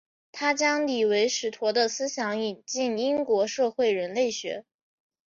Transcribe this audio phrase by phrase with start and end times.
[0.31, 4.65] 他将李维史陀的思想引进英国社会人类学。